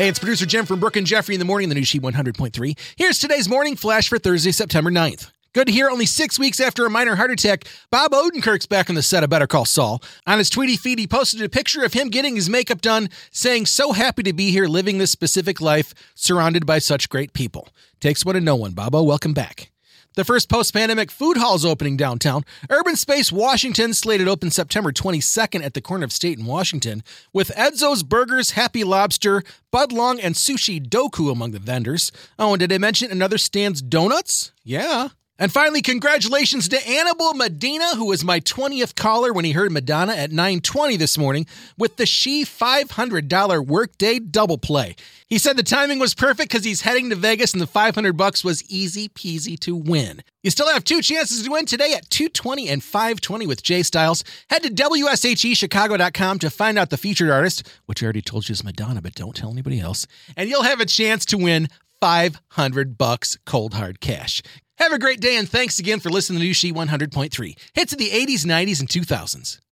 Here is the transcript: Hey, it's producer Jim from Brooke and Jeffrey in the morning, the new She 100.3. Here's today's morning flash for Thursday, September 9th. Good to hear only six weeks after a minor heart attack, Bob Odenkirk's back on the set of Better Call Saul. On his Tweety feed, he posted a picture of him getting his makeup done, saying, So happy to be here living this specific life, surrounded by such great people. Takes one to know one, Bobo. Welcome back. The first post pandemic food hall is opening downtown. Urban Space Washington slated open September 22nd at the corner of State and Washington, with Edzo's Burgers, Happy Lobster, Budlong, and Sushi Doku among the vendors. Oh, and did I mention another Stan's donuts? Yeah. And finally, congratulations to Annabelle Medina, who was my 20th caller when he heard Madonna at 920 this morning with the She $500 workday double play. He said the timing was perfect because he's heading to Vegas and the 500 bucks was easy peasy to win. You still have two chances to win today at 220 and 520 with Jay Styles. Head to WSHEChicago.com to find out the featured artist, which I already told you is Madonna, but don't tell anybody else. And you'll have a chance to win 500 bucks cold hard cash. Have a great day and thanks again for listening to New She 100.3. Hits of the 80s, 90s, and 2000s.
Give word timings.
Hey, 0.00 0.08
it's 0.08 0.18
producer 0.18 0.46
Jim 0.46 0.64
from 0.64 0.80
Brooke 0.80 0.96
and 0.96 1.06
Jeffrey 1.06 1.34
in 1.34 1.38
the 1.38 1.44
morning, 1.44 1.68
the 1.68 1.74
new 1.74 1.84
She 1.84 2.00
100.3. 2.00 2.94
Here's 2.96 3.18
today's 3.18 3.50
morning 3.50 3.76
flash 3.76 4.08
for 4.08 4.18
Thursday, 4.18 4.50
September 4.50 4.90
9th. 4.90 5.30
Good 5.52 5.66
to 5.66 5.74
hear 5.74 5.90
only 5.90 6.06
six 6.06 6.38
weeks 6.38 6.58
after 6.58 6.86
a 6.86 6.90
minor 6.90 7.16
heart 7.16 7.30
attack, 7.30 7.66
Bob 7.90 8.12
Odenkirk's 8.12 8.64
back 8.64 8.88
on 8.88 8.94
the 8.94 9.02
set 9.02 9.22
of 9.22 9.28
Better 9.28 9.46
Call 9.46 9.66
Saul. 9.66 10.02
On 10.26 10.38
his 10.38 10.48
Tweety 10.48 10.78
feed, 10.78 10.98
he 10.98 11.06
posted 11.06 11.42
a 11.42 11.50
picture 11.50 11.84
of 11.84 11.92
him 11.92 12.08
getting 12.08 12.34
his 12.34 12.48
makeup 12.48 12.80
done, 12.80 13.10
saying, 13.30 13.66
So 13.66 13.92
happy 13.92 14.22
to 14.22 14.32
be 14.32 14.50
here 14.50 14.68
living 14.68 14.96
this 14.96 15.10
specific 15.10 15.60
life, 15.60 15.92
surrounded 16.14 16.64
by 16.64 16.78
such 16.78 17.10
great 17.10 17.34
people. 17.34 17.68
Takes 18.00 18.24
one 18.24 18.36
to 18.36 18.40
know 18.40 18.56
one, 18.56 18.72
Bobo. 18.72 19.02
Welcome 19.02 19.34
back. 19.34 19.69
The 20.16 20.24
first 20.24 20.48
post 20.48 20.74
pandemic 20.74 21.08
food 21.08 21.36
hall 21.36 21.54
is 21.54 21.64
opening 21.64 21.96
downtown. 21.96 22.42
Urban 22.68 22.96
Space 22.96 23.30
Washington 23.30 23.94
slated 23.94 24.26
open 24.26 24.50
September 24.50 24.90
22nd 24.90 25.64
at 25.64 25.74
the 25.74 25.80
corner 25.80 26.04
of 26.04 26.10
State 26.10 26.36
and 26.36 26.48
Washington, 26.48 27.04
with 27.32 27.52
Edzo's 27.56 28.02
Burgers, 28.02 28.50
Happy 28.50 28.82
Lobster, 28.82 29.44
Budlong, 29.72 30.18
and 30.20 30.34
Sushi 30.34 30.84
Doku 30.84 31.30
among 31.30 31.52
the 31.52 31.60
vendors. 31.60 32.10
Oh, 32.40 32.54
and 32.54 32.58
did 32.58 32.72
I 32.72 32.78
mention 32.78 33.12
another 33.12 33.38
Stan's 33.38 33.80
donuts? 33.80 34.50
Yeah. 34.64 35.10
And 35.40 35.50
finally, 35.50 35.80
congratulations 35.80 36.68
to 36.68 36.86
Annabelle 36.86 37.32
Medina, 37.32 37.96
who 37.96 38.04
was 38.04 38.22
my 38.22 38.40
20th 38.40 38.94
caller 38.94 39.32
when 39.32 39.46
he 39.46 39.52
heard 39.52 39.72
Madonna 39.72 40.12
at 40.12 40.30
920 40.30 40.98
this 40.98 41.16
morning 41.16 41.46
with 41.78 41.96
the 41.96 42.04
She 42.04 42.44
$500 42.44 43.66
workday 43.66 44.18
double 44.18 44.58
play. 44.58 44.96
He 45.28 45.38
said 45.38 45.56
the 45.56 45.62
timing 45.62 45.98
was 45.98 46.12
perfect 46.12 46.50
because 46.50 46.66
he's 46.66 46.82
heading 46.82 47.08
to 47.08 47.16
Vegas 47.16 47.54
and 47.54 47.62
the 47.62 47.66
500 47.66 48.18
bucks 48.18 48.44
was 48.44 48.62
easy 48.70 49.08
peasy 49.08 49.58
to 49.60 49.74
win. 49.74 50.22
You 50.42 50.50
still 50.50 50.68
have 50.68 50.84
two 50.84 51.00
chances 51.00 51.42
to 51.42 51.50
win 51.50 51.64
today 51.64 51.94
at 51.94 52.10
220 52.10 52.68
and 52.68 52.84
520 52.84 53.46
with 53.46 53.62
Jay 53.62 53.82
Styles. 53.82 54.22
Head 54.50 54.62
to 54.64 54.68
WSHEChicago.com 54.68 56.38
to 56.40 56.50
find 56.50 56.78
out 56.78 56.90
the 56.90 56.98
featured 56.98 57.30
artist, 57.30 57.66
which 57.86 58.02
I 58.02 58.04
already 58.04 58.20
told 58.20 58.46
you 58.46 58.52
is 58.52 58.62
Madonna, 58.62 59.00
but 59.00 59.14
don't 59.14 59.34
tell 59.34 59.52
anybody 59.52 59.80
else. 59.80 60.06
And 60.36 60.50
you'll 60.50 60.64
have 60.64 60.80
a 60.80 60.86
chance 60.86 61.24
to 61.26 61.38
win 61.38 61.68
500 62.02 62.98
bucks 62.98 63.38
cold 63.46 63.72
hard 63.72 64.00
cash. 64.00 64.42
Have 64.80 64.92
a 64.92 64.98
great 64.98 65.20
day 65.20 65.36
and 65.36 65.46
thanks 65.46 65.78
again 65.78 66.00
for 66.00 66.08
listening 66.08 66.38
to 66.38 66.44
New 66.46 66.54
She 66.54 66.72
100.3. 66.72 67.58
Hits 67.74 67.92
of 67.92 67.98
the 67.98 68.08
80s, 68.08 68.46
90s, 68.46 68.80
and 68.80 68.88
2000s. 68.88 69.60